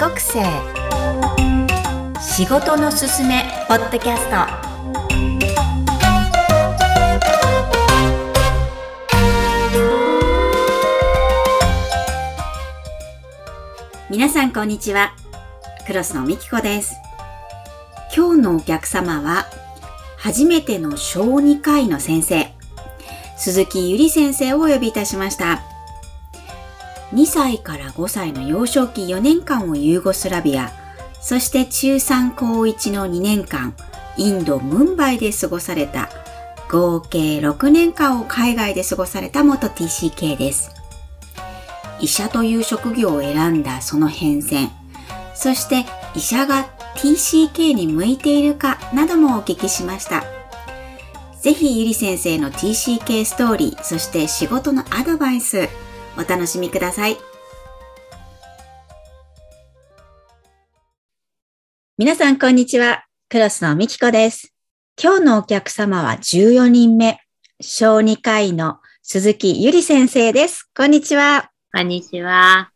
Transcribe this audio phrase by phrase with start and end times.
[0.00, 0.42] 国生
[2.18, 4.36] 仕事のすすめポッドキャスト。
[14.08, 15.12] 皆さんこんにちは。
[15.86, 16.96] クロスのみきこです。
[18.16, 19.44] 今日のお客様は
[20.16, 22.54] 初めての小児科医の先生
[23.36, 25.69] 鈴木ゆり先生をお呼びいたしました。
[27.12, 30.72] 2歳から5歳の幼少期4年間をユーゴスラビア、
[31.20, 33.74] そして中3高1の2年間、
[34.16, 36.08] インド・ムンバイで過ごされた、
[36.70, 40.70] 合計6年間を海外で過ごされた元 TCK です。
[42.00, 44.68] 医者という職業を選んだその変遷、
[45.34, 50.24] そして医者が TCK に向いているかなどもお聞きしました。
[51.40, 55.68] ぜひゆり先生の TCK ストーリー、そして仕事のアドバイス、
[56.20, 57.16] お楽しみください。
[61.96, 63.06] 皆さん、こんにちは。
[63.30, 64.52] クロスのみきこです。
[65.02, 67.20] 今日のお客様は14人目、
[67.62, 70.70] 小児科医の鈴木ゆり先生です。
[70.76, 71.50] こんにちは。
[71.72, 72.70] こんにちは。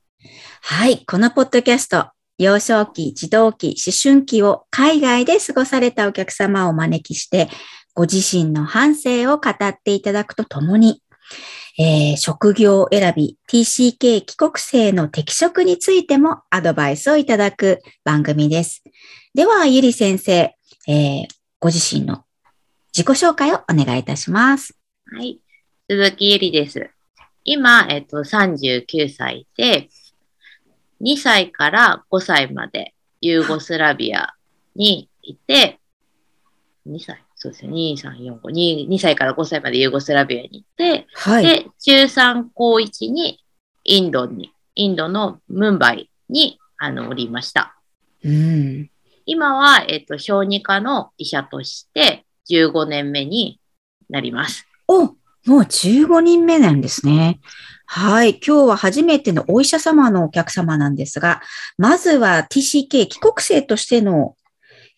[0.62, 7.50] はい、このポッドキャスト、幼少期、児童期、思春期を海外で過ごされたお客様をお招きして、
[7.92, 11.02] ご自身の反省を語っていただくとともに、
[11.77, 18.84] えー、職業選び、TCK 帰国生の適職についてもアドバイスをいただく番組です。
[19.34, 20.55] では、ゆり先生、
[20.86, 21.27] えー、
[21.58, 22.25] ご自身の
[22.97, 24.78] 自己紹介をお願いいたします。
[25.11, 25.41] はい。
[25.91, 26.91] 鈴木ゆりです。
[27.42, 29.88] 今、えっと、39歳で、
[31.00, 34.34] 2歳から5歳までユーゴスラビア
[34.77, 35.81] にいて、
[36.86, 43.44] 2歳そうですね、2、3、4、5、2、2歳から5歳までユーゴスラビアに行って、はい、で、中3高1に
[43.84, 47.76] インドに、インドのムンバイに、あの、おりました。
[48.25, 48.91] うん、
[49.26, 53.60] 今は、えっ、ー、と、小児科の医者として15年目に
[54.09, 54.66] なります。
[54.88, 55.14] お
[55.47, 57.41] もう15人目なんですね。
[57.86, 58.41] はい。
[58.41, 61.42] 今日は初めてのお医者様のお客様なんですが、
[61.76, 64.36] まずは TCK 帰国生としての、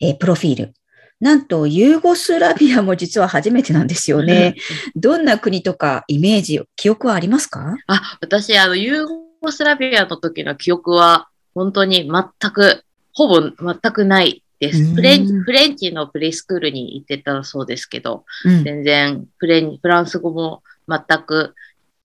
[0.00, 0.74] えー、プロフィール。
[1.20, 4.54] なんと、ユーゴスラビアも実は初めてなんですよね。
[4.94, 7.76] どんな国とかイメージ、記憶はありますか？
[7.86, 9.08] あ、私、あの、ユー
[9.40, 12.84] ゴスラビアの時の記憶は、本当に全く、
[13.14, 14.94] ほぼ全くないです。
[14.94, 21.54] フレンチ、フレンチのプレイスクールに行ってたそうですけど、うん、全然フレン、フランス語も全く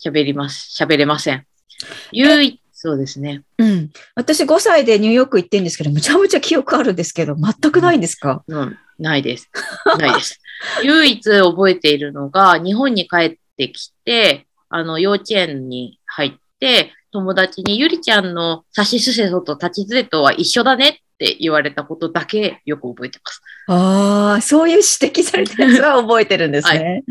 [0.01, 1.45] 喋ります、喋れません。
[2.13, 3.43] 唯一、そうですね。
[3.59, 3.91] うん。
[4.15, 9.51] 私5歳でニューヨーク行ってんですけど、むちゃむちゃ記憶あるんですけど、全くないんですか、うん、ないです。
[9.99, 10.41] ないです。
[10.81, 21.01] 唯一覚えているのが、日本に帰ってきて、あの、幼稚園に入って、友達にゆりちゃんのサシスセソと立ちズレとは一緒だねって
[21.39, 23.41] 言われたことだけよく覚えてます。
[23.67, 27.03] ああ、そういう指摘されたやつは覚えてるんですね。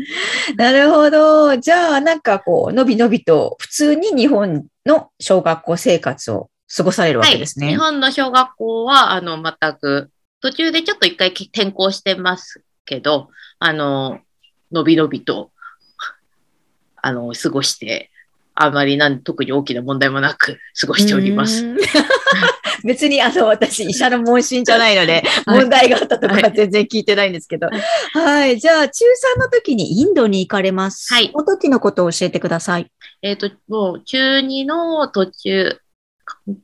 [0.47, 1.57] はい、なるほど。
[1.57, 7.67] じゃあ、なんかこう、のびのびと普通に日本の小学校生活を過ごされるわけですね。
[7.67, 10.09] はい、日本の小学校は、あの、全く
[10.41, 13.29] 途中でちょっと一回転校してますけど、
[13.59, 14.19] あの、
[14.71, 15.51] のびのびと、
[17.01, 18.09] あの、過ごして、
[18.53, 21.65] あまりなん特に大きな問題もなく過ごしております。
[22.83, 27.67] 別にあの私医者の問診じゃないので、問題があったとか全然聞いてないんですけど。
[27.67, 27.81] はい、
[28.13, 29.05] はい、じゃあ中
[29.37, 31.13] 3の時にインドに行かれます。
[31.13, 31.29] はい。
[31.31, 32.91] その時のことを教えてください。
[33.21, 35.79] えっ、ー、と、もう中2の途中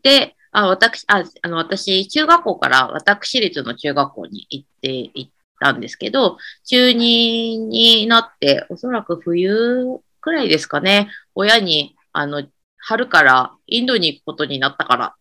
[0.03, 6.93] で、あ、私、あ、あの、私、中学校から私立の中学校に行って行ったんですけど、中2
[7.67, 12.43] になって、おそらく冬くらいですかね、親に、あの、
[12.79, 15.15] 春からインドに行くことになったから、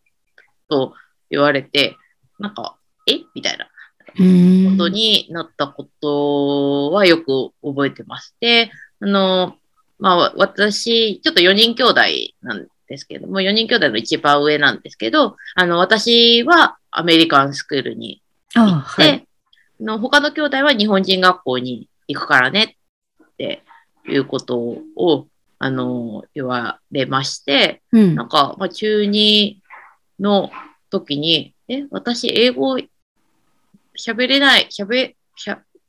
[0.68, 0.94] と
[1.30, 1.96] 言われて、
[2.38, 3.20] なんか、え？
[3.34, 3.68] みたいな。
[4.16, 9.56] ことになったことはよく覚えてまして、あの、
[9.98, 12.00] まあ、私、ちょっと4人兄弟
[12.42, 18.22] なんですけども、4人兄弟の一番上なんですけど、あの、私はアメリカンスクールに
[18.54, 19.26] 行って、はい、
[19.80, 22.76] の他の兄弟は日本人学校に行くからね
[23.22, 23.62] って
[24.08, 25.26] いうことを、
[25.58, 29.56] あの、言われまして、うん、なんか、まあ、中2
[30.20, 30.50] の
[30.90, 32.78] 時に、え、私英語
[33.96, 35.14] 喋れない、喋、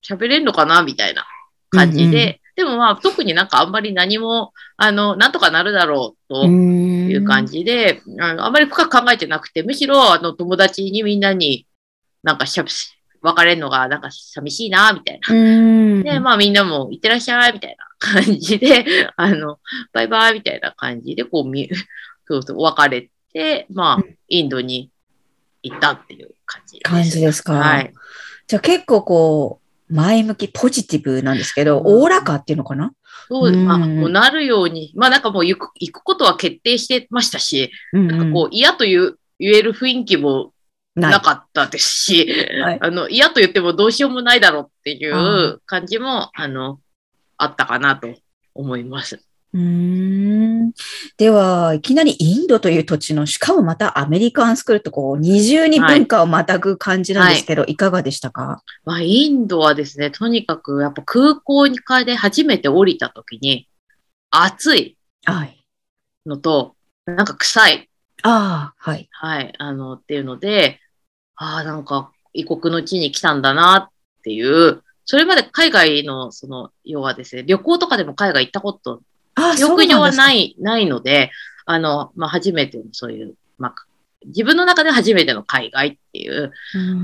[0.03, 1.25] 喋れんのかなみたいな
[1.69, 11.67] 感じで、でもまあ特になんかあんまり何も、あの、なんとかなるだろうという感じで、あのあんまり深く考えてなくて、むしろあの友達にみんなに
[12.23, 12.65] なんかしゃ
[13.21, 15.33] 別れるのがなんか寂しいな、みたいな。
[16.03, 18.85] で、まあみんなも行ってらっしゃい、みたいな 感じで、
[19.15, 19.59] あの、
[19.93, 21.69] バイバイみたいな感じで、こう、み、
[22.27, 24.89] そうそう、別れて、まあ、インドに
[25.61, 26.91] 行ったっていう感じです。
[26.91, 27.53] 感じですか？
[27.53, 27.93] はい。
[28.47, 32.91] じゃあ結構こう、前向き、ポジティブなんですけど、うんおおらかっていうのかな？
[33.29, 33.51] そう。
[33.57, 40.53] まあ、うんもうなるように、まあなんかもう行く、行くことは決定してましたし、うんなんかこう嫌という言える雰囲気も
[40.95, 42.27] なかったですし、
[42.61, 46.79] はいあの、嫌と言ってもどうしようもないだろうっていあう感じも、あの、
[47.37, 48.07] あったかなと
[48.55, 49.23] 思います。
[49.57, 50.71] うーん。
[51.17, 58.61] では、いきなりインドという土地の、しかもまたアメリカンスクールとこう、二重に文化をまたぐ感じなんですけど、い、かがでしたか？
[58.85, 63.67] まあ、インドはですね、とにかくやっぱ空港に帰で初めて降りた時に、
[64.29, 65.65] 暑いはい。
[66.25, 66.75] のと、
[67.05, 67.89] なんか臭い、
[68.21, 69.07] ああ、はい。
[69.11, 70.79] はい、あの、っていうので、
[71.35, 79.01] ああ、なんか異国の地に来たんだなっていう、それまで海外の、その、要はですね、旅行とかでも海外行ったこと
[79.37, 80.15] ああ、記憶上はい。
[80.15, 81.31] ない、ないので、
[81.65, 83.75] あの、まあ、初めてのそういう、まあ、
[84.25, 86.51] 自分の中で初めての海外っていう、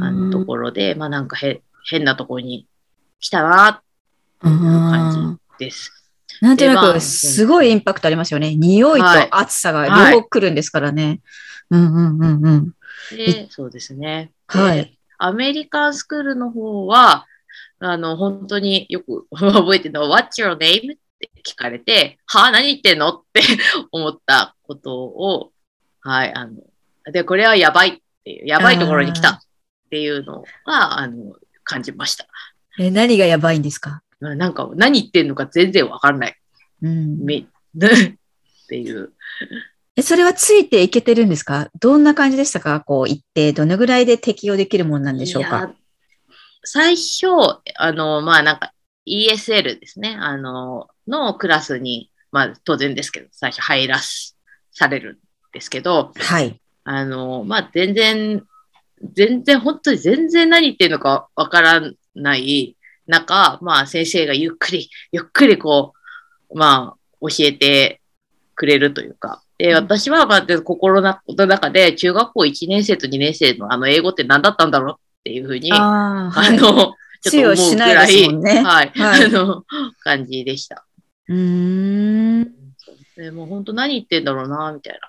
[0.02, 2.68] あの、ところで、まあ、なんかへ変なところに
[3.20, 3.82] 来たなっ
[4.42, 5.92] ていう感じです。
[6.42, 8.56] なんとなく、すごいインパクトありますよね。
[8.56, 11.22] 匂いとはい暑さが両方来るんですからね。
[11.70, 12.74] うんうんうんうん。
[13.16, 14.32] で、そうですね。
[14.52, 14.98] ではい。
[15.20, 17.28] アメリカンスクールの方は、
[17.80, 20.94] あの、本当によく覚えてるのは、What's your name?
[20.94, 20.98] って
[21.46, 23.42] 聞かれて、はあ、何言ってんのって
[23.92, 25.52] 思ったことを、
[26.02, 26.54] はい、あの、
[27.12, 29.40] で、これはやばいっていう、やばいところに来たっ
[29.90, 32.26] ていうのは、あの、感じました。
[32.80, 34.02] え、何がやばいんですか？
[34.20, 36.36] なんか、何言ってんのか全然わかんない。
[36.82, 37.20] うん。
[37.24, 37.46] め っ
[38.68, 39.12] ていう。
[39.96, 41.70] え、それはついていけてるんですか？
[41.80, 42.80] どんな感じでしたか？
[42.82, 45.50] こう行って、どのぐらいで適用できるもんなんでしょうか？
[45.50, 45.74] いや
[46.66, 47.28] 最初、
[47.76, 48.72] あの、まあなんか
[49.06, 54.38] ESL ですね、あの、のクラスに、まあ当然ですけど、最初入らす
[54.72, 55.18] されるん
[55.54, 56.60] ですけど、はい。
[56.84, 58.44] あの、まあ全然、
[59.14, 61.82] 全然、本当に全然何言ってるのかわから
[62.16, 62.76] ない
[63.08, 65.94] 中、まあ先生がゆっくり、ゆっくりこ
[66.50, 68.02] う、まあ教えて
[68.56, 76.58] くれるというか、で、私は、まあ、で心の中で、中学校1年生と2年生のあの英語って何だったんだろうっていうふうに、あああ、はい。
[76.58, 79.64] の、ちょっと思うしないくらい、ですもんねはい、はいあの、
[80.04, 80.86] 感じでした。
[81.28, 82.54] うーん。
[83.16, 85.00] でもう本当何言ってんだろうな、みたい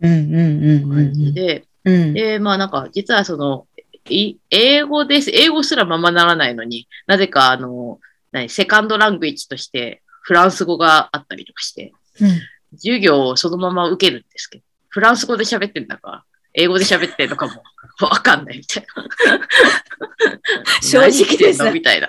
[0.00, 2.14] うんうんうんな感じで、うん。
[2.14, 3.66] で、まあなんか、実はその、
[4.08, 5.30] い英語です。
[5.32, 8.00] 英語すらままならないのに、なぜか、あの、
[8.32, 12.30] 何、セカンドラングエッジとして、フランス語があったりとかして、うん
[12.74, 16.24] 授業をそのまま受けるんですけど、フランス語で喋ってんだか、
[16.54, 17.62] 英語で喋ってんのかも
[18.00, 19.08] わかんないみたいな。
[20.80, 22.06] 正直ですみたいな。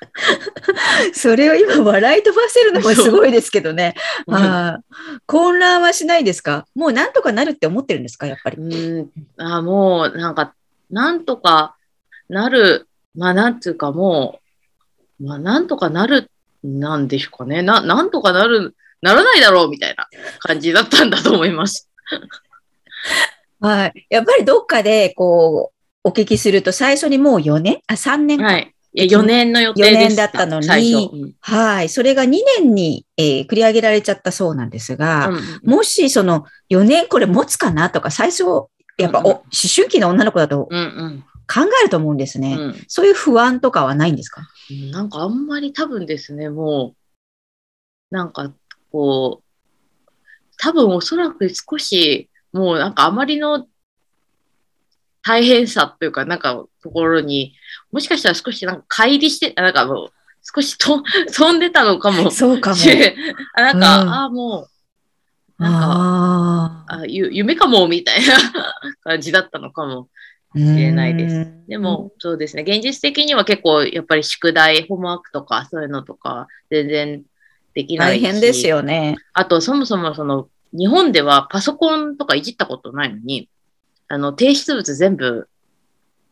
[1.14, 3.94] それを今笑い飛ばせるのもすごいですけどね。
[4.26, 6.66] うんあー混乱はしないですか？
[6.74, 8.26] もうなんとかなるって思ってるんですか？
[8.26, 8.56] やっぱり。
[8.58, 10.54] うん、あもう、なんか、
[10.90, 11.76] なんとか
[12.28, 14.40] なる、まあ、なんつうかも
[15.20, 16.30] う、まあ、なんとかなる、
[16.64, 17.62] なんでしょうかね。
[17.62, 20.08] な、なんとかなる、ならないだろう、みたいな
[20.40, 21.88] 感じだったんだと思います。
[23.60, 24.06] はい。
[24.08, 25.72] やっぱりどっかでこ
[26.04, 27.80] う、お聞きすると最初にもう4年？
[27.86, 28.44] あ、3年か。
[28.46, 28.74] はい。
[28.92, 31.88] いや、4年の予定で4年しただったのにはい。
[31.88, 35.70] それが2年に、えー繰り上げられちゃったそうなんですが、うん。
[35.70, 38.42] もしその4年これ持つかなとか、最初、
[38.98, 39.28] やっぱお、うん。
[39.28, 39.42] うん思
[39.74, 41.24] 春期の女の子だとうんうん。
[41.52, 42.56] 考えると思うんですね。
[42.58, 42.84] うん。
[42.88, 44.42] そういう不安とかはないんですか？
[44.70, 46.94] うんなんかあんまり多分ですね、も
[48.10, 48.52] う、なんか
[48.92, 50.10] こう、
[50.58, 53.66] 多分おそらく少し、もうなんかあまりの
[55.22, 57.54] 大変さというか、なんかところに、
[57.92, 60.12] もしかしたら少しなんか乖離して、あなんかもう
[60.42, 62.76] 少しと 飛んでたのかもそうかも。
[62.76, 63.14] し れ
[63.54, 64.66] あなんか、うんああ、も
[65.58, 68.34] う、なんか、あゆ夢かも、みたいな
[69.04, 70.74] 感じだったのかもー。
[70.74, 72.62] しれないですうんでも、そうですね。
[72.62, 77.22] 現実的には結構、やっぱり宿題、ホームワークとか、そういうのとか、全然
[77.74, 78.22] できないし。
[78.22, 78.66] 大変です。
[78.66, 79.16] よね。
[79.32, 83.48] あと、そもそも、その、日本ではパソコンとかいじったことないのに、
[84.10, 85.48] あの、提出物全部、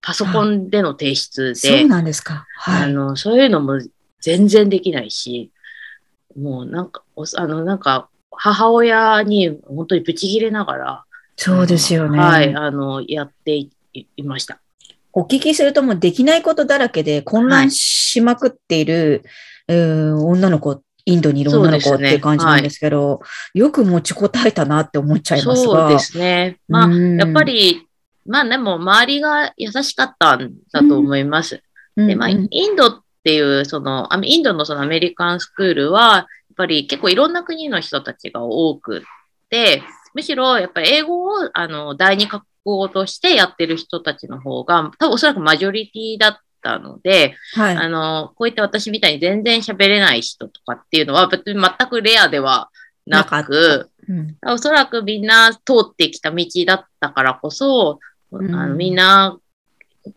[0.03, 2.45] パソコンでの提出そうで、なんですか。
[2.57, 2.83] はい。
[2.83, 3.81] あの、そういうのも
[4.21, 5.53] 全然できないし、
[6.37, 11.05] もうなんか、おあの、なんか、母親に本当にブチ切れながら、
[11.37, 12.19] そうですよね。
[12.19, 14.61] はい、あの、やっていいました。
[15.13, 19.25] お聞きするともうできないことだらけで混乱しまくっている、
[19.69, 23.23] うん女の子、インドにいる女の子っていう感じなんですけど、
[23.55, 25.75] よく持ちこたえたなって思っちゃいますが。
[25.75, 26.59] そうですね。
[26.69, 27.87] まあ、うんやっぱ、り、
[28.27, 31.63] まあでも、周りが優しかったんだと思います。
[31.97, 39.03] で、まあ、うんインドっていう、その、あインドのそのアメリカンスクールは、やっぱり結構いろんな国の人たちが多く
[39.49, 39.83] て、
[40.15, 46.37] むしろやっぱり英語をあの第二カ校としてやってる人たちの方が、多分おそらくマジョリティだっ
[46.69, 47.77] たので、はい。
[47.77, 52.69] あの、こういった私みたいに全然喋れない人とかっていうのは別に全くレアでは
[53.07, 54.37] なく、うん。
[54.47, 58.55] おそらくみんな通ってきた道だったからこそ、うん。
[58.55, 59.39] あのみんな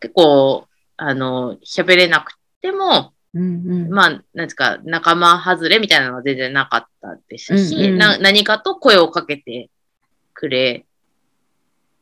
[0.02, 0.68] 結構、
[0.98, 3.90] あの、喋れなくても、うんうん。
[3.90, 7.98] まあ、なんですか、仲間外れみたいなのは全然なかったですし、うんうん。
[7.98, 9.70] な何かと声をかけて
[10.34, 10.86] くれ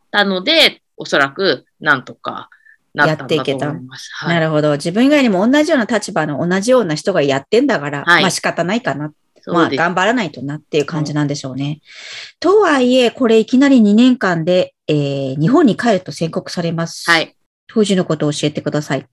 [0.10, 2.50] たので、おそらくなんとか
[2.94, 4.10] なったんだと思います。
[4.14, 4.72] はいなるほど。
[4.74, 9.12] 自分以外にも同じような立場の同じような人がやってんだから、はいまあ仕方ないかな。
[9.48, 11.82] まあ頑張らないとなっていう感じなんでしょうね。
[12.40, 17.10] とはいえ、これいきなり2年間で、えー日本に帰ると宣告されます。
[17.10, 17.36] はい。
[17.68, 19.06] 当時のことを教えてください。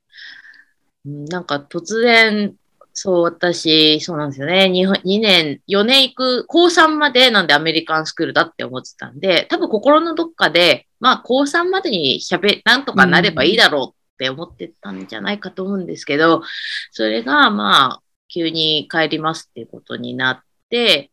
[1.06, 2.54] うんなんか突然、
[2.98, 4.70] そう、私、そうなんですよね。
[4.72, 16.42] 2, 2年、4年行く、高3までなんでアメリカンスクールだって思ってたんで、多分心のどっかで、まあ高3までに喋、なんとかなればいいだろうって思ってたんじゃないかと思うんですけど、
[16.90, 21.10] それがまあ、急に帰りますっていうことになって、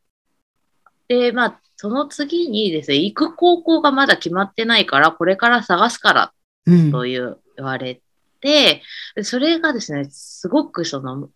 [1.10, 6.34] で、まあ、その次にですね、行く高校がまだ決まってないから、これから探すから
[6.66, 6.92] うん。
[6.94, 8.02] という言われ
[8.40, 8.84] て、
[9.22, 11.30] それがですね、すごくその、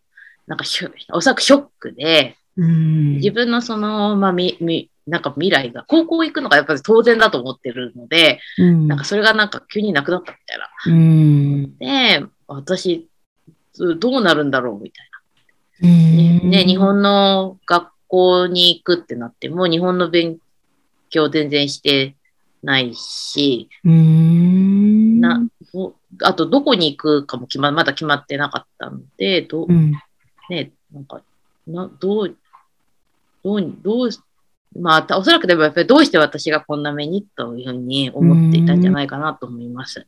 [0.48, 0.66] なんか
[1.12, 3.16] おそらくショックで、うん。
[3.16, 8.88] 自分のその、まあ、み、み、なんか未来が、高校行くのがやっぱり当然だと思ってるので、うん。
[8.88, 10.68] なんかそれがなんか急になくなったみたいな。
[10.88, 11.78] うん。
[11.78, 13.08] で、私、
[14.00, 15.08] どうなるんだろうみたい
[15.84, 16.50] うん。
[16.50, 16.58] な。
[16.58, 20.38] ね、日本の学校に行くってなっても、日本の勉
[21.10, 22.16] 強全然して
[22.64, 25.22] ないし、うん。
[25.22, 25.42] な、
[25.74, 29.94] どあとどこに行くかも決ま、まだ決まってなかったので、どううん
[30.50, 31.22] ね、なんか、
[31.68, 32.36] な、どう、
[33.44, 34.10] どう、どう、
[34.80, 40.06] まあ、たおそらくでもやっぱりどうして私がこんな目にというふうに思っていたんじゃないかなと思います。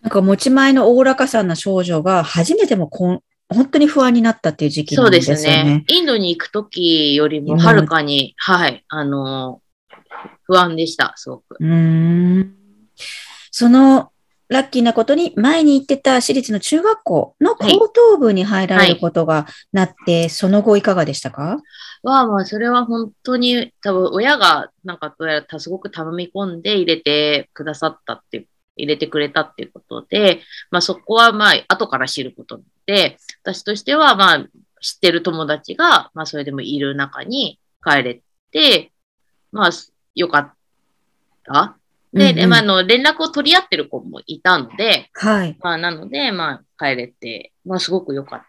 [0.00, 5.42] なんか持ち前のおおらかさな少女が初めてもこん本当に不安になったっていう時期なそうんでですよね。
[5.42, 5.84] すね。
[5.88, 9.60] インドに行くときよりもはるかに、はい、あの、
[10.44, 11.56] 不安でした、すごく。
[11.60, 12.54] うーん
[13.50, 14.12] その
[14.50, 21.58] ラッキーなことに前に行ってた私立の中学校の高等部に入られることがなって、その後いかがでしたか？
[22.02, 30.40] は、まあ、それは本当に、多分親が、なんか、どうやらすごく頼み込んで入れてくださったっていう、入れてくれたっていうことで、
[30.70, 34.46] まあ、そこは、まあ、後から知ることで、私としては、まあ、
[34.80, 38.90] 知ってる友達が、まあ、それでもいる中に帰れて、
[39.52, 39.70] まあ、
[40.14, 40.52] よかっ
[41.44, 41.76] た。
[42.12, 45.56] で、うんうんでまあ、あの、連絡を取り合ってる子もいたので、はい。
[45.60, 48.42] まあ、なので、まあ、帰れて、まあ、すごく良かっ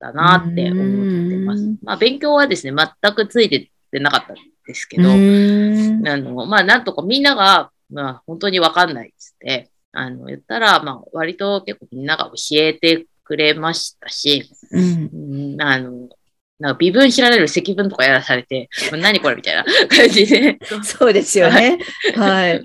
[0.00, 1.78] たなって思ってますうん。
[1.82, 4.36] まあ、勉強はですね、全くついてってなかったん
[4.66, 15.10] ですけうど、あの、まあ、なんとかみんなが、まあ、本当にわかんないっつって、あの、言ったら、まあ、割と結構みんなが教えてくれましたし、うん
[15.52, 16.08] うん、あの、
[16.62, 19.64] なんか微分調べる積分とかやらされて、 何これみたいな
[19.94, 20.58] 感じで。
[20.84, 21.78] そうですよね。
[22.14, 22.56] はい。
[22.56, 22.62] う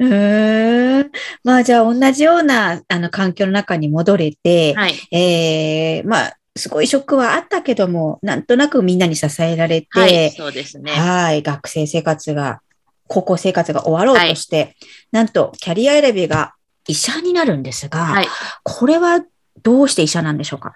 [0.00, 1.10] ーん。
[1.44, 4.94] まあじゃあ同じようなあの環境の中に戻れて、はい。
[5.12, 10.90] えー、まあすごいショックはあったけども、なんとなくみんなに支えられて、はい、そうですね。
[10.92, 12.60] はい、学生生活が、
[13.06, 14.74] 高校生活が終わろうとして、
[15.12, 16.54] なんとキャリア選びが
[16.88, 18.28] 医者になるんですが、はい。
[18.64, 19.20] これは
[19.62, 20.74] どうして医者なんでしょうか？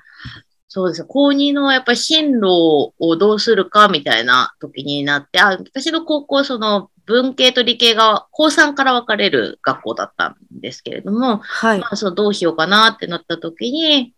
[0.73, 1.05] そうです。
[1.05, 11.89] 高2のやっぱり進路をどうするかみたいな時になって、あ、私の高校、その文系と理系が高3から分かれる学校だったんですけれども、はいま。
[11.91, 14.15] あ、そうどうしようかなってなった時に、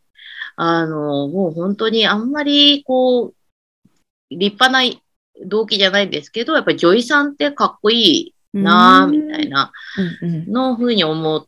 [0.56, 3.34] あの、もう本当にあんまりこう、
[4.28, 4.82] 立派な
[5.46, 9.72] 動機じゃないんですけど、やっぱり女医さんってかっこいいなぁ、みたいな。
[10.20, 11.46] のふうに思っ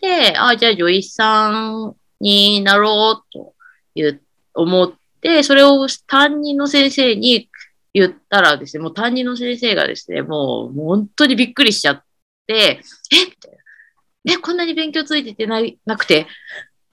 [0.00, 3.52] て、あ、じゃあ女医さんになろうと
[3.94, 4.22] 言う
[4.56, 7.48] 思って、それを担任の先生に
[7.94, 12.02] 言ったらですね、もう担任の先生がですね、もう本当にびっくりしちゃっ
[12.46, 12.80] て、え？
[13.24, 14.32] みたいな。
[14.34, 16.26] え、こんなに勉強ついててないなくて、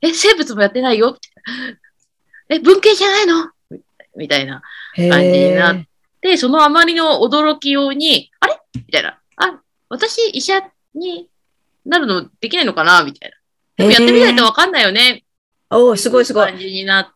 [0.01, 1.17] え、生物もやってないよ？
[2.49, 3.49] え、文系じゃないの？
[4.15, 4.61] みたいな。
[4.95, 5.85] へ感じになっー
[6.21, 8.59] で、そのあまりの驚きように、あれ？
[8.75, 9.19] みたいな。
[9.37, 10.61] あ、私医者
[10.95, 11.29] に
[11.85, 13.03] なるのできないのかな？
[13.03, 13.37] みたいな。
[13.77, 15.23] でもやってみないとわかんないよね。
[15.69, 16.49] おーすごいすごい。
[16.49, 17.07] 感じになっ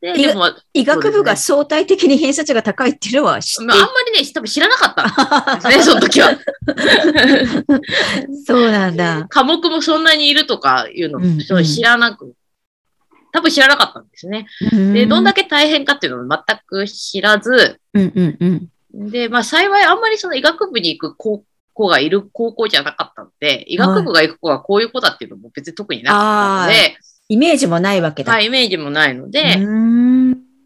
[0.00, 0.18] て。
[0.18, 6.30] いやでも、ま医学部が相対的に偏差値が高いっていうのは知ってあ、あんまりね、多分知らなかった ね、その時は。
[8.46, 9.26] そうなんだ。
[9.28, 12.34] 科目もそんなにいるとかいうのうんうんもそう知らなく、
[13.32, 14.46] 多分知らなかったんですね。
[14.92, 19.10] で、どんだけけ大変かっていうのも全く知らず、うんうんうん。
[19.10, 26.98] で、まあ幸いあんまりその医学部に行く高子がいる高校じゃなかったので、医学部が行く子がこういう子だっていうのも別に特になかったので、
[27.30, 28.32] イメージもないわけだ。
[28.32, 29.60] はい、イメージもないので、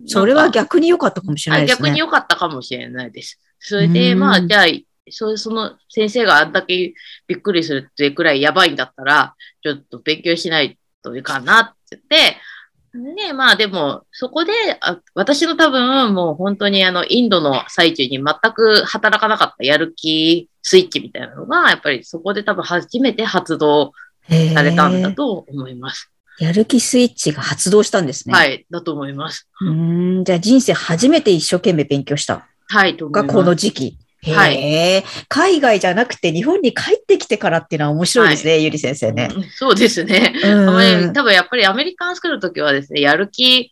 [0.06, 1.74] それは逆に良かったかもしれないですね。
[1.74, 3.38] あ逆に良かったかもしれないです。
[3.58, 4.64] それで、うんまあ、じゃあ、
[5.10, 6.94] そうその先生があんだけ
[7.26, 12.02] びっくりするってくらいやばいんだったら、ちょっと勉強しないといかんなって言っ
[12.94, 23.92] て、ね、まあでも、そこで、あ私の多分、もう本当にあの、インドの最中に全く働かなかったやる気スイッチみたいなのが、やっぱりそこで多分初めて発動
[24.54, 26.13] されたんだと思います。
[26.38, 28.34] やる気スイッチが発動したんですね。。
[28.34, 29.48] はいい、だと思います。
[29.60, 33.08] うーんじゃあ人生初めて一生懸命勉強したはい、と。
[33.08, 33.98] がこの時期。
[34.22, 39.28] へはえ、海外じゃなくて日本に帰ってきてからっていうのは面白いですね、ゆり先生ね。
[39.34, 40.32] うんそうですね。
[40.42, 43.70] うん多分やっぱりアメリカンスクールの時はですね、やる気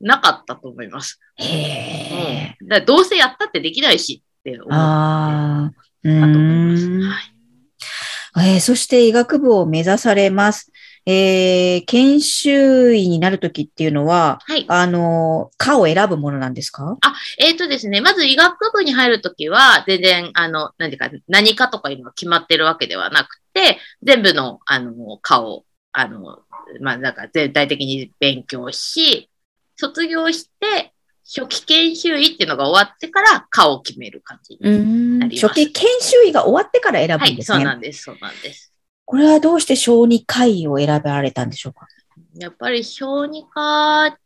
[0.00, 1.20] なかったと思います。
[1.36, 2.56] へえ。
[2.60, 5.72] うん、だどうせやったってできないしって思ったああ。
[6.02, 6.86] うと思います。
[6.86, 10.72] ーんはいえーそして医学部を目指されます。
[11.06, 14.64] えー研修医になるときっていうのは、はい。
[14.68, 16.98] あの、科を選ぶものなんですか？
[17.38, 24.92] えっ、とですね、まず医学部に入るときは、全然、あの、何ていうか、何かとかいうのが決まってるわけではなくて、全部の、あの、
[25.22, 26.40] 科を、あの、
[26.80, 29.28] まあ、なんか全体的に勉強し、
[29.76, 30.92] 卒業して、
[31.24, 34.58] 初期研修医っていうのが終わってから科を決める感じ。
[34.60, 37.56] うんなります初期研修医が終わってから選はい、ぶんですね。
[37.56, 38.69] そうなんです、そうなんです。
[39.10, 41.88] これはどうして小児科医を選ばれたんでしょうか？
[42.34, 44.16] やっぱり小児科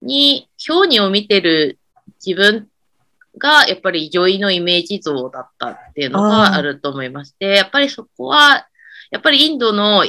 [0.00, 1.78] に、小児を見てる
[2.26, 2.66] 自分
[3.38, 8.66] が、やっぱり女医のイメージ像だったっていうのがあると思いまして、やっぱりそこは、
[9.12, 10.04] やっぱりインドの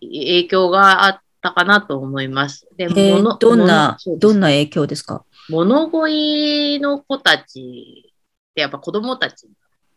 [0.00, 2.66] 影響があったかなと思います。
[2.76, 5.24] で、えー物どんなどんな影響ですか？
[5.48, 9.46] 物乞いの子たちってやっぱ子供たち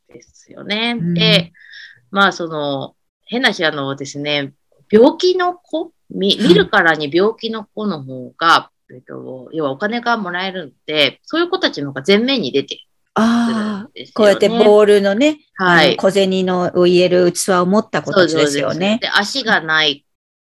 [0.09, 0.95] ですよね。
[0.95, 1.13] うん。
[1.15, 1.53] で、
[2.11, 2.95] まあその、
[3.25, 4.53] 変な話あのですね、
[4.91, 13.89] 病気の子見見るからに病気の子の方が、えっと、要はお金がもらえるんで、そういう子たちの方が前面に出てくるああ。
[14.13, 18.99] こうやってボールのね、はいあの小銭のを入れる器を持った子たちですよね。
[19.01, 20.05] で、足がない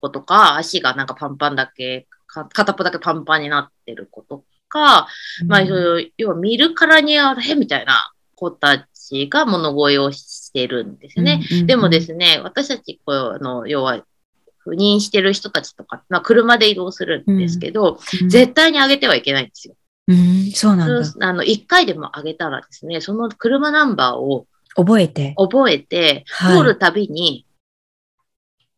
[0.00, 5.08] 子とか、足がなんかパンパンだけ、か片っぽだけパンパンになってる子とか、
[5.46, 10.22] まあ、うんそういう要は見るからにあれみたいな子たちが物乞いをし
[10.58, 11.40] てるんですね。
[11.66, 14.02] でもですね、私たち、こうあの要は、
[14.66, 19.74] 赴任してる人たちとか、まあ、車で移動するんですけど、うん絶対に上げてはいけないんですよ。
[20.08, 21.26] うん、そうなんだ。
[21.26, 25.34] あの、1回でも上げたらですね、その車ナンバーを覚えて。
[25.36, 27.46] 覚えて、はい通るたびに、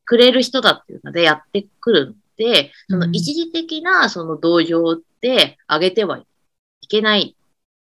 [0.04, 7.36] くれる人だっていうのでやってくるんで、そのうん一時的なその同情で上げてはいけない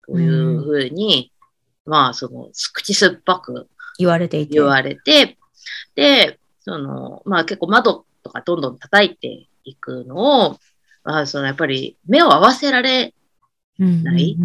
[0.06, 1.32] というふうに、
[1.86, 3.68] まあ、その、口酸っぱく
[3.98, 4.54] 言われていて。
[4.54, 5.38] 言われて、
[5.96, 10.58] で、その、まあ結構窓とかどんどん叩いていくのを、
[11.04, 13.14] まあそのやっぱり目を合わせられ
[13.80, 14.38] ない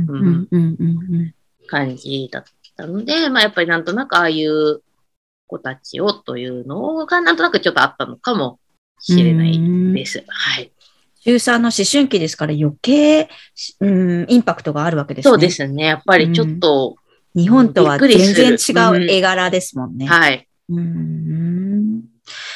[1.67, 2.45] 感じだっ
[2.77, 4.83] たので、まあやっぱりなんとなくああいう
[5.47, 8.59] 子たちをというのがなんとなくちょっとあったのかも
[8.99, 9.61] しれない
[9.93, 10.25] です。
[10.27, 10.73] はい。
[11.25, 13.29] 中3の思春期ですから余計、
[13.81, 15.31] うん、インパクトがあるわけですね。
[15.31, 15.51] そうで。
[15.51, 15.85] すね。
[15.85, 16.97] やっぱりちょっと、
[17.37, 20.07] 日本とは全然違う絵柄ですもんね。
[20.07, 20.49] はい。
[20.69, 22.03] うん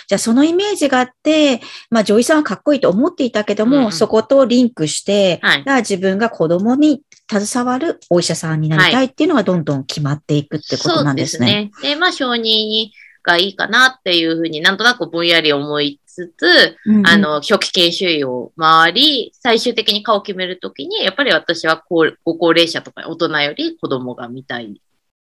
[0.09, 11.47] じゃあそのイメージがあって、まあ女医さんはかっこいいと思っていたけども、うんうんそことリンクして、はい自分が子供に携わるお医者さんになりたいっていうのがどんどん決まっていくってことなんですね。
[11.47, 11.95] そうですね。
[11.95, 12.89] で、まあ承認
[13.23, 17.07] がいいかなっていうふうになんとなくぼんやり思いつつ、うんうん。
[17.07, 24.81] あ、の、初期研修医を回り、最終的に顔を決めるときに、やっぱり私は高ご高齢者とか大人より子供が見たい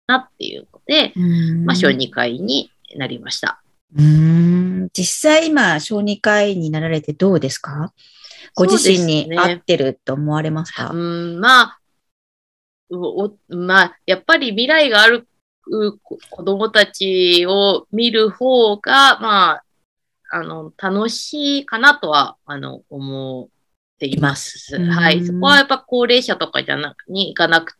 [0.07, 1.65] なっていうので、うん。
[1.65, 3.61] まあ、小児科医になりました。
[3.97, 4.89] うん。
[4.93, 7.93] 実際今、小児科医になられてどうですか？
[8.55, 10.91] ご自身に合ってると思われますか？
[10.91, 11.79] うん、まあ、
[12.91, 15.27] おおまあ、やっぱり未来がある
[16.29, 19.64] 子供たちを見る方が、まあ、
[20.35, 24.75] あの、楽しいかなとは、あの、思っています。
[24.75, 25.25] うんはい。
[25.25, 27.77] そこはやっぱ高齢者とかじゃなく、に行かなく、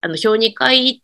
[0.00, 1.02] あの、小児科医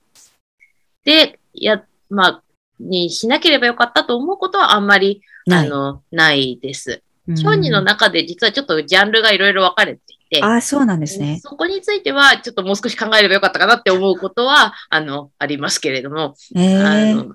[1.04, 2.42] で、や、まあ、
[2.78, 5.66] にしなければよかったと思うことはあんまり、ない。
[5.66, 7.02] あの、ないです。
[7.26, 11.40] うん小児の中で実はちょっとジャンルがいろいろ分かれていて、ああ、そうなんですね。
[11.42, 17.34] そこについてはちょっともう少し考えればよかったかなって思うことは、あの、ありますけれども、えあえの、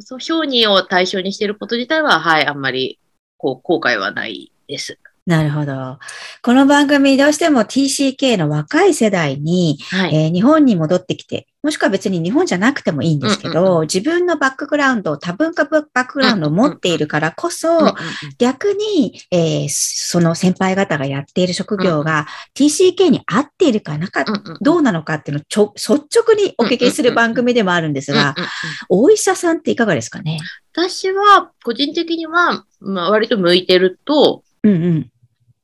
[0.00, 2.98] そう、小児を対象にしていること自体は、はい、あんまり、
[3.36, 4.98] こう、後悔はないです。
[5.26, 5.98] なるほど。
[6.42, 10.14] この番組どうしても TCK の若い世代に、はい。
[10.14, 17.94] えー日本に戻ってきて、もしくは別に日本じゃなくてもいいんですけど、うんうんう自分のバックグラウンド、多文化バックグラウンドを持っているからこそ、うんうんうん。
[18.38, 24.58] 逆に、えーその先輩方がやっている職業が TCK に合っているかなか、うんうんうん。
[24.60, 29.06] どうなのかっていうのをちょ率直にお聞きする番組でもあるんですがうん、うんうん。
[29.08, 30.38] お医者さんっていかがですかね？
[30.72, 35.10] 私は、個人的には、まあ、割と向いてるとうんうん。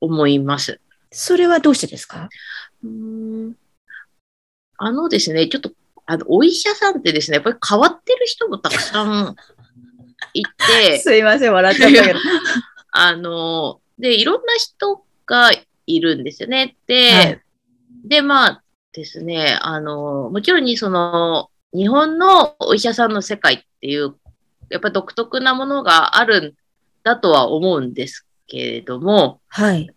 [0.00, 0.80] 思います。
[1.12, 2.28] それはどうしてですか？
[2.82, 2.90] うー
[3.50, 3.54] ん。
[4.78, 5.70] あのですね、ちょっと、
[6.06, 9.36] あの、お医者さんってですね、やっぱり変わってる人もたくさん
[10.34, 12.18] いて、すいません、笑っちゃったけど。
[12.92, 15.50] あの、で、いろんな人が
[15.86, 16.76] いるんですよね。
[16.86, 17.42] で、はい
[18.04, 18.62] で、まあ
[18.92, 24.14] ですね、あの、もちろんにその、日本のお医者さんの世界っていう、
[24.68, 26.54] やっぱ独特なものがあるん
[27.02, 29.90] だとは思うんですけれども、はい。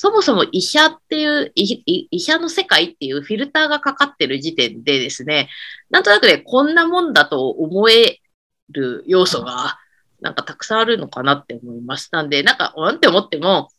[0.00, 5.48] そもそも医者っていう、いい医者の世界っていうフィルターがかかってる時点でですね、
[5.90, 8.20] なんとなくね、こんなもんだと思え
[8.68, 9.76] る要素が、
[10.20, 12.10] なんかたくさんあるのかなって思います。
[12.12, 13.70] なんで、なんか、なんって思っても、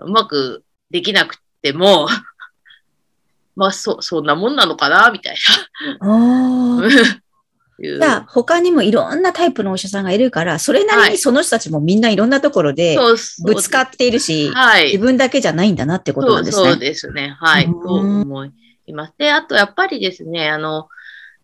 [0.00, 2.08] うまくできなくても、
[3.54, 5.36] まあ、そ、そんなもんなのかな、みたい。
[6.00, 6.82] な。
[7.82, 14.86] いうじゃあ、他にもいろんなタイプのお医者さんがいるから、それなりはいにその人たちもみんないろんなところでそうそうぶつかっているし、はい。
[14.86, 17.12] 自分だけじゃないんだなってことそうんそうなですね。
[17.14, 17.36] ですね。
[17.38, 17.64] はい。
[17.66, 18.44] うんと思
[18.86, 19.14] います。
[19.18, 20.88] で、あとやっぱりですね、あの、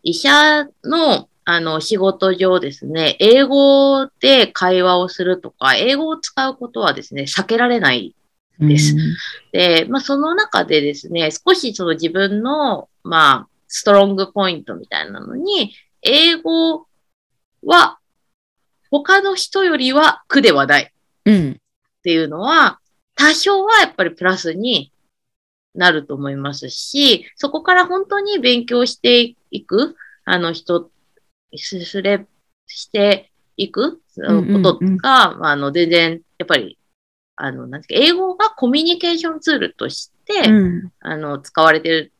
[0.03, 8.14] 医者の、あの、仕事上ですね、英語で会話をするとか、英語を使うことはですね、避けられない
[8.59, 8.99] ですうん
[9.53, 16.86] で、まあ、その中でですね、少しその自分の、まあ、ストロングポイントみたいなのに、英語
[17.64, 17.98] は
[18.90, 20.82] 他の人よりは苦ではない。
[20.84, 20.88] っ
[21.24, 21.60] うん。
[22.02, 22.80] ていうのは、
[23.14, 24.92] 多少はやっぱりプラスに
[25.74, 30.90] なると思いますし、そこから本当に勉強していく、あの人、
[31.56, 32.26] すすれ、
[32.66, 34.66] していくことうんうん。
[34.66, 36.78] うんが、まああの、全然、やっぱり、
[37.36, 40.92] あの、なんですか、英語がコミュニケーションツールとして、うん。
[41.00, 42.12] あの、使われてる、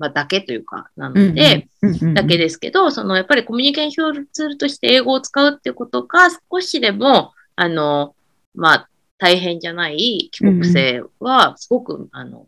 [0.00, 8.14] まあ、まあ、だけというか、なので、うんうんだけですけど、その、やっぱりコミュニケーションツールとして英語を使うってことが、少しでも、あの、
[8.54, 12.46] まあ、大変じゃない帰国生は、すごく、あの、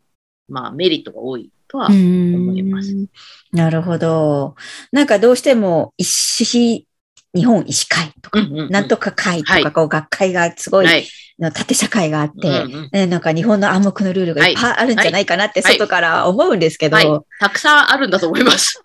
[0.49, 1.95] まあ、メリットが多いとは思
[2.55, 2.93] います。
[2.93, 3.07] うん
[3.53, 4.55] なるほど。
[4.93, 6.87] なんかどうしても、医師、
[7.35, 11.07] 日本医師会とか、うんうんうんなんとか会とか、はいこう学会がすごい、はい。
[11.39, 17.07] の縦社会があって、うんうんねなんか日本の暗黙のルールがいっぱいあるんじゃないかなってはい外から思うんですけど、はい。
[17.41, 18.83] たくさんあるんだと思います。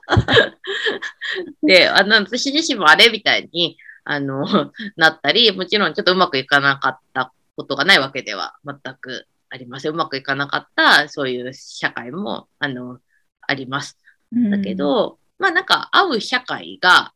[1.64, 9.92] で、あの、私自身もあれみたいに、あの、なったり、もちろんちょっとうまくいかなかったことがないわけでは全くありません。
[9.92, 13.00] うまくいかなかった、そういう社会も、あの、
[13.42, 13.98] あります。
[14.32, 17.14] だけど、まあなんか、会う社会が、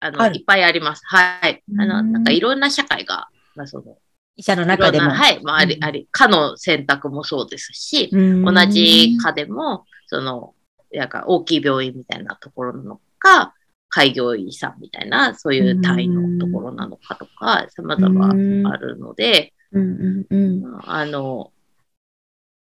[0.00, 1.02] あの、いっぱいあります。
[1.06, 1.62] はい。
[1.78, 3.98] あの、うんなんかいろんな社会が、まあその、
[4.36, 5.10] 医者の中でも。
[5.10, 10.54] いはい、まあありう、んあり、科の選択もそうですし、うん同じ科でも、その、
[10.92, 13.54] なんか大きい病院みたいなところなのか、
[13.88, 19.52] 開業医さんみたいな、そういう単位のところなのかとか、様々あるので、
[20.84, 21.52] あの、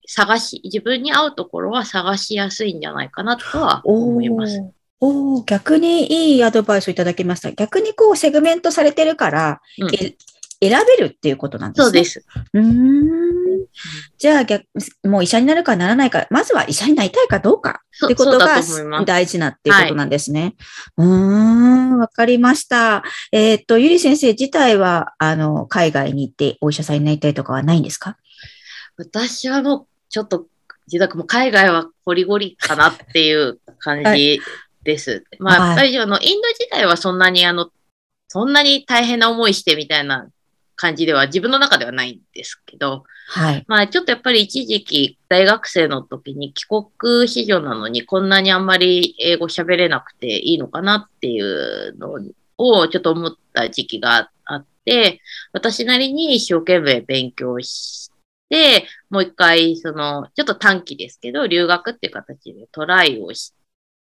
[0.06, 4.60] 探し、自分に合うところは探しやすいんじゃないかなとは思います。
[5.00, 7.50] おーおー逆にいいアドバイスをいただきました。
[7.52, 10.14] 逆にこうセグメントされてるから、うんえ
[10.62, 11.84] 選べるっていうことなんですね。
[11.84, 12.24] そうです。
[12.52, 13.66] うーん。
[14.18, 14.66] じゃあ逆、
[15.04, 18.60] もう医者になるかならないか、まずは医者になりたいかどうかそってことが。
[19.06, 20.56] 大事なっていうことなんですね。
[20.98, 23.02] うーん、わかりました。
[23.32, 28.18] えーっと、ゆり先生自体は、あの、海外に行ってお医者さんになりたいとかはないんですか？
[28.98, 30.44] 私はもう、ちょっと、
[30.88, 34.42] 自宅も海外はゴリゴリかなっていう感じ
[34.82, 35.24] です。
[35.38, 37.70] まあ、やっぱりあの、インド自体はそんなにあの、
[38.28, 40.28] そんなに大変な思いしてみたいな
[40.80, 43.64] 感じでは自分の中ではないんですけど、はい。
[43.68, 52.14] まあちょっとやっぱり一時期大学生の時に帰国子女なのにこんなにあんまり英語喋れなくていいのかなっていうの
[52.56, 55.20] をちょっと思った時期があって、
[55.52, 58.10] 私なりに一生懸命勉強し
[58.48, 63.52] て、もう一回そのちょっと短期ですけど留学っていう形でトライをし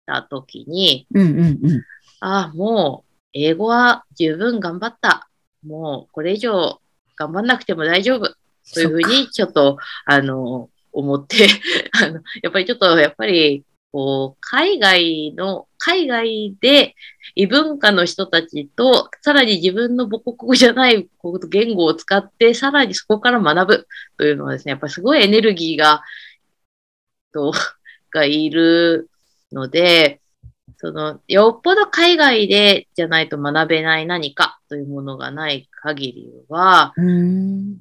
[0.08, 1.84] た時に、うんうんうん。
[2.22, 5.30] ああ、もう英語は十分頑張った。
[5.64, 6.80] もうこれ以上
[7.16, 8.36] 頑張んなくても大丈夫。
[8.74, 11.48] というふうに、ちょっと、あの、思って、
[11.94, 16.96] あの、やっぱりちょっと、やっぱり、こう、海外の、海外で
[17.36, 21.08] 異文化の人たちと、さらに自分の母国語じゃない
[21.50, 26.04] 言語を使って、さらにそこから学ぶというのはですね、やっぱりすごいエネルギーが、
[27.34, 27.54] と、
[28.12, 29.10] がいる
[29.52, 30.22] ので、
[30.78, 37.78] その、よっぽど海外でじゃないと学べない何かというものがない限りは、うん。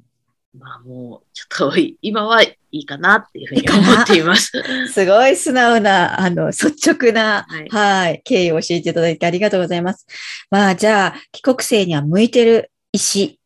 [0.57, 4.51] まあもう、ちょっと今はいいかなっていうふうに思っています。
[4.91, 10.05] すごい素直な、あの、率直な、はいはい、経緯を教えていただいてありがとうございます。
[10.49, 13.36] まあ、じゃあ、帰国生には向いてる医師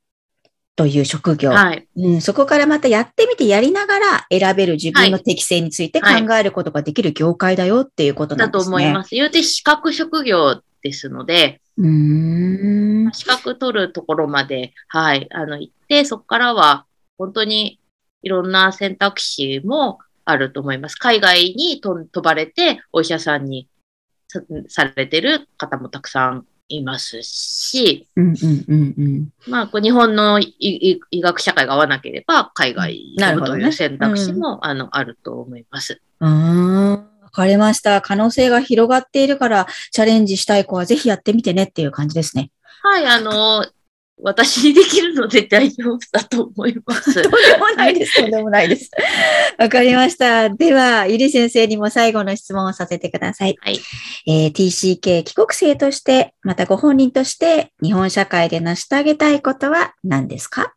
[0.81, 1.51] という職業。
[1.51, 1.87] はい。
[1.95, 8.75] うん、そこからまたやってみてやりながら選べる自分の適性について考はいえることができる業界だよっていうことなだとんですね。
[8.77, 9.13] 思います。
[9.13, 13.11] 言うて資格職業ですので、うーん。
[13.13, 16.85] 資格取るところまで、はい、あの、行って、そこからは、
[17.19, 17.79] 本当に
[18.23, 20.95] いろんな選択肢もあると思います。
[20.95, 23.67] 海外にと飛ばれて、お医者さんに
[24.27, 28.07] さされてる方もたくさんいますし。
[29.47, 36.01] まあ、日本の医学社会が合わなければ、海外になるほどね飛ぶという選択肢も、あの、あると思います。
[36.19, 36.91] うーん。
[36.91, 38.01] わかりました。
[38.01, 42.51] 可能性が広がっているから、チャレンジしたい子はぜひやってみてねっていう感じですね。
[42.81, 43.65] はい、あの、
[44.23, 47.13] 私にできるので大丈夫だと思います。
[47.23, 48.21] とんでもないです。
[48.21, 48.91] とんでもないです。
[49.57, 50.49] わかりました。
[50.49, 53.57] では、ゆり先生にも最後の質問をさせてください。
[53.61, 53.79] はい。
[54.27, 60.73] えー TCK 帰国生として、またご本人として、日本社会で成してあげたいことは何ですか？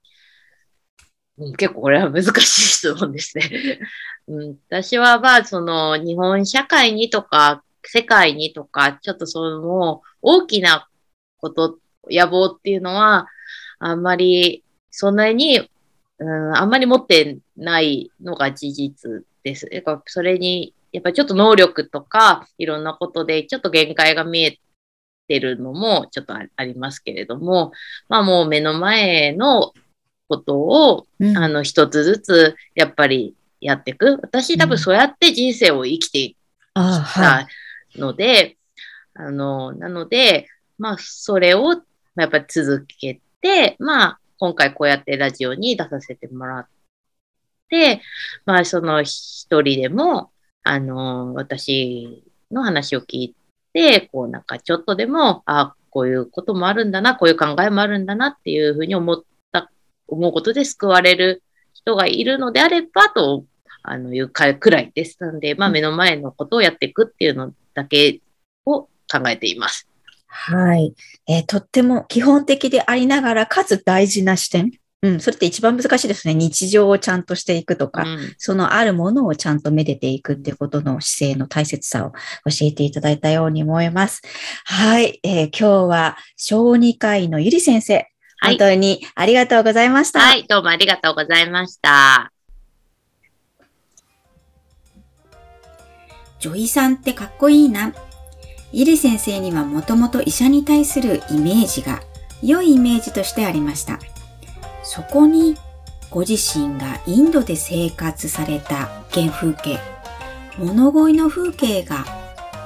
[1.37, 3.80] うん結構これは難しい質問ですね。
[4.28, 10.88] うん、私はまあその日本社会にとか世界にとかちょっとその大きな
[11.38, 11.78] こと、
[12.11, 13.27] 野望っていうのは
[13.79, 15.69] あんまりそんなに、
[16.19, 19.69] うん、あんまり持ってないのが事実です。
[20.07, 24.59] それにやっぱりちょっと能力とかいろんなことでちょっと限界が見え
[25.29, 27.73] てるのもちょっとあありますけれども、
[28.09, 29.73] まあもう目の前の
[30.29, 34.19] ことをうんあの、一つずつ、やっぱりやっていく。
[34.23, 36.35] 私、多分そうやって人生を生きていっ
[36.75, 37.47] あはい。
[37.95, 38.57] たので、
[39.14, 41.85] あの、なので、まあ、それを、まあ
[42.16, 46.66] やっぱり続けて、まあ、今回こうやってラジオに出させてもらっ
[47.68, 48.00] て、
[48.44, 50.31] まあ、その一人でも、
[50.62, 53.37] あの、私の話を聞い
[53.72, 59.22] て、こう、なんかちょっとでも、あ、こういうこともあるんだな、こういう考えもあるんだなっていうふうに思っ
[59.53, 59.70] た、
[60.09, 63.44] 思うことで救われる人がいるのであれば、と、
[63.83, 65.18] あの、いうくらいです。
[65.20, 68.20] なので、まあ、目の前のことをやっていくっていうのだけ
[68.64, 69.88] を考えています。
[70.37, 70.94] はい。
[71.29, 74.73] えーとっても基本的でありながら、かつ大事な視点。
[75.03, 76.35] うん、それって一番難しいですね。
[76.35, 84.23] 日常をちゃんとしていくとか、うんそのあるものをちゃんとめでていくってことの姿勢の大切さを教えていただいたように思います。
[84.64, 85.20] はい。
[85.23, 88.09] えー今日は小児科医のゆり先生、はい
[88.47, 90.18] 本当にありがとうございました。
[90.18, 92.33] はい、どうもありがとうございました。
[96.40, 97.94] 女医さんってかっこいいな。
[98.76, 102.00] ゆり先生にはもともと医者に対するイメージが
[102.42, 104.00] 良いイメージとしてありました。
[104.82, 105.56] そこに
[106.10, 109.78] ご自身がインドで生活された原風景、
[110.58, 112.04] 物乞いの風景が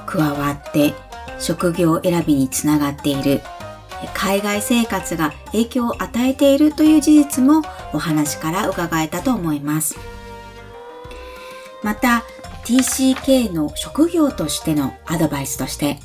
[0.07, 0.95] 加わって
[1.37, 3.41] 職業選びにつながっている
[4.15, 7.61] 海外生活が影響を与えているという事実も
[7.93, 9.95] お話から伺えたと思います。
[11.83, 12.23] また
[12.69, 15.97] TCK の職業としてのアドバイスとして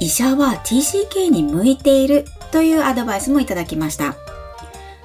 [0.00, 4.16] 医者は TCK に向いているというアドバイスもいただきました。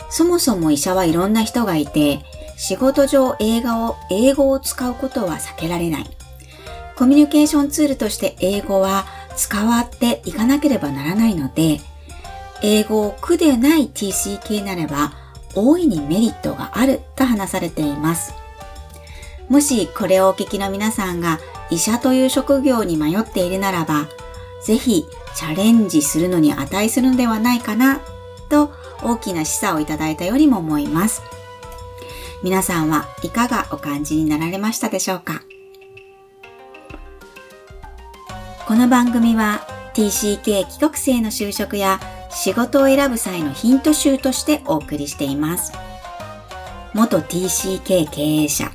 [0.10, 2.22] そもそも医者はいろんな人がいて
[2.58, 6.10] 仕事上英語を英語を使うことは避けられない。
[6.96, 11.80] コミュニケーションツールとして英語は使わっていかなければならないので、
[12.64, 15.14] 英語を苦でない TCK なれば
[15.54, 18.34] 大いにメリットがあると話されています。
[19.50, 24.08] もしこれをお聞きの皆さんが医者という職業に迷っているならば、
[24.64, 25.06] ぜひ
[25.36, 28.02] チャレンジするのに値するのではないかな
[28.50, 28.72] と
[29.04, 31.22] 大きな示唆をいただいたようにも思います。
[32.44, 35.42] 皆さんはいかがお感じになられましたでしょうか？
[38.68, 45.72] この番組は TCK 帰国生の就職や仕事を選ぶ際のヒント集としてお送りしています。
[46.94, 48.72] 元 TCK 経営者、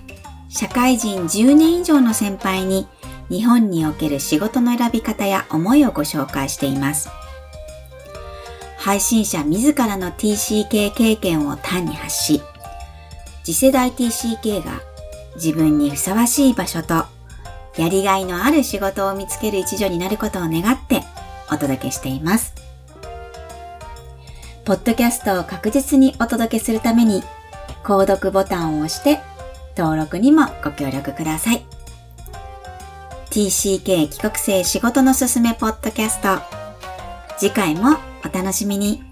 [0.55, 2.87] 社会人10年以上の先輩に
[3.31, 7.09] 日本における仕事の選び方や思いをご紹介しています。
[8.77, 12.43] 配信者自らの TCK 経験を単に発し、
[13.43, 14.83] 次世代 TCK が
[15.37, 17.07] 自分にふさわしい場所と
[17.79, 21.03] やりがいのある仕事を見つける一助になることを願って
[21.51, 22.53] お届けしています。
[24.67, 27.23] ポッドキャストを確実にお届けするために、
[27.83, 29.19] 購読ボタンを押して
[29.77, 31.65] 登録にもご協力ください。
[33.31, 36.41] TCK 帰国生仕事のすすめポッドキャスト。
[37.39, 39.12] 次回もお楽しみに。